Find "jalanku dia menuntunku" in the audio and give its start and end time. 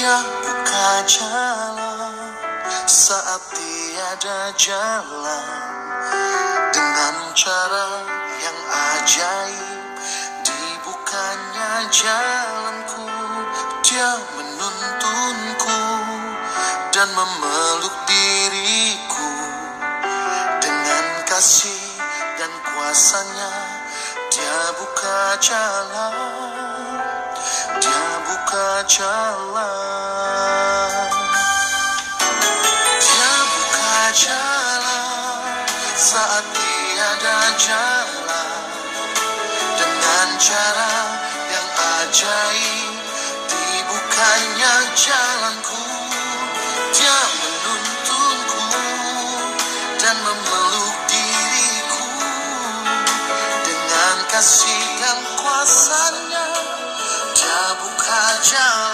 11.92-15.80, 44.98-48.66